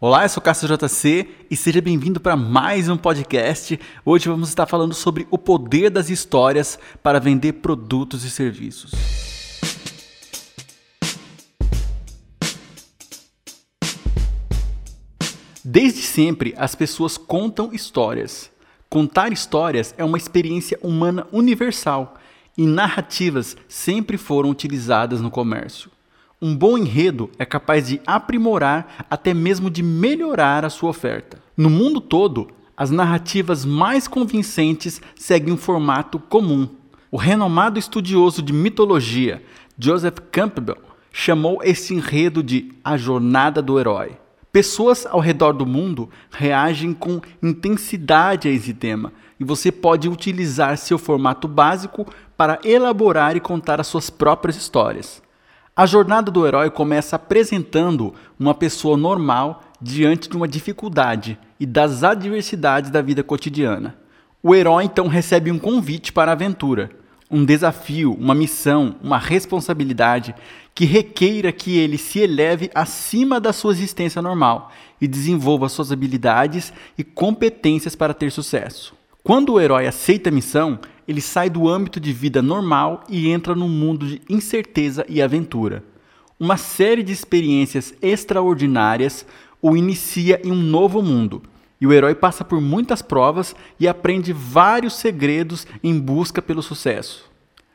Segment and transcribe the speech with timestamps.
[0.00, 3.80] Olá, eu sou Cássio JC e seja bem-vindo para mais um podcast.
[4.04, 8.92] Hoje vamos estar falando sobre o poder das histórias para vender produtos e serviços.
[15.64, 18.52] Desde sempre, as pessoas contam histórias.
[18.88, 22.14] Contar histórias é uma experiência humana universal
[22.56, 25.90] e narrativas sempre foram utilizadas no comércio.
[26.40, 31.42] Um bom enredo é capaz de aprimorar, até mesmo de melhorar a sua oferta.
[31.56, 36.68] No mundo todo, as narrativas mais convincentes seguem um formato comum.
[37.10, 39.42] O renomado estudioso de mitologia
[39.76, 40.78] Joseph Campbell
[41.10, 44.16] chamou esse enredo de a jornada do herói.
[44.52, 50.78] Pessoas ao redor do mundo reagem com intensidade a esse tema e você pode utilizar
[50.78, 55.20] seu formato básico para elaborar e contar as suas próprias histórias.
[55.78, 62.02] A jornada do herói começa apresentando uma pessoa normal diante de uma dificuldade e das
[62.02, 63.96] adversidades da vida cotidiana.
[64.42, 66.90] O herói então recebe um convite para a aventura,
[67.30, 70.34] um desafio, uma missão, uma responsabilidade
[70.74, 76.72] que requeira que ele se eleve acima da sua existência normal e desenvolva suas habilidades
[76.98, 78.96] e competências para ter sucesso.
[79.22, 83.54] Quando o herói aceita a missão, ele sai do âmbito de vida normal e entra
[83.54, 85.82] num mundo de incerteza e aventura.
[86.38, 89.24] Uma série de experiências extraordinárias
[89.62, 91.42] o inicia em um novo mundo.
[91.80, 97.24] E o herói passa por muitas provas e aprende vários segredos em busca pelo sucesso.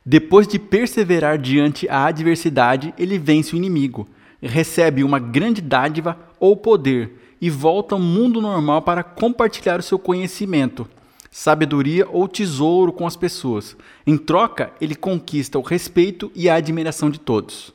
[0.05, 4.07] Depois de perseverar diante a adversidade, ele vence o inimigo,
[4.41, 9.97] recebe uma grande dádiva ou poder e volta ao mundo normal para compartilhar o seu
[9.97, 10.87] conhecimento
[11.33, 13.75] sabedoria ou tesouro com as pessoas.
[14.05, 17.73] Em troca, ele conquista o respeito e a admiração de todos.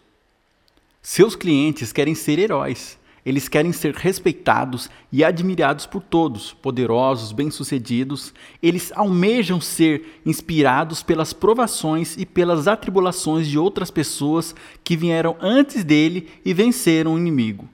[1.02, 2.96] Seus clientes querem ser heróis.
[3.26, 8.32] Eles querem ser respeitados e admirados por todos, poderosos, bem-sucedidos.
[8.62, 14.54] Eles almejam ser inspirados pelas provações e pelas atribulações de outras pessoas
[14.84, 17.68] que vieram antes dele e venceram o inimigo.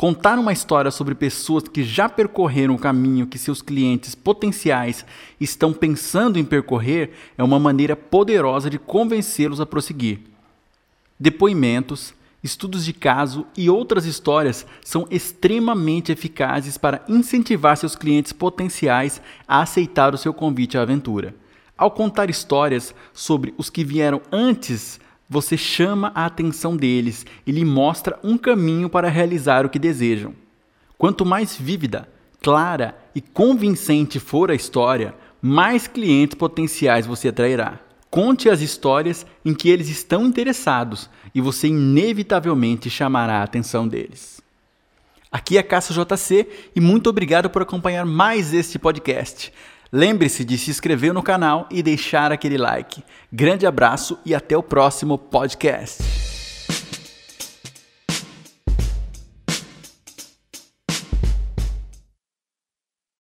[0.00, 5.04] Contar uma história sobre pessoas que já percorreram o caminho que seus clientes potenciais
[5.40, 10.20] estão pensando em percorrer é uma maneira poderosa de convencê-los a prosseguir.
[11.18, 12.14] Depoimentos,
[12.44, 19.62] estudos de caso e outras histórias são extremamente eficazes para incentivar seus clientes potenciais a
[19.62, 21.34] aceitar o seu convite à aventura.
[21.76, 27.64] Ao contar histórias sobre os que vieram antes você chama a atenção deles e lhe
[27.64, 30.34] mostra um caminho para realizar o que desejam.
[30.96, 32.08] Quanto mais vívida,
[32.40, 37.78] clara e convincente for a história, mais clientes potenciais você atrairá.
[38.10, 44.40] Conte as histórias em que eles estão interessados e você inevitavelmente chamará a atenção deles.
[45.30, 49.52] Aqui é Caça JC e muito obrigado por acompanhar mais este podcast.
[49.92, 53.02] Lembre-se de se inscrever no canal e deixar aquele like.
[53.32, 56.27] Grande abraço e até o próximo podcast.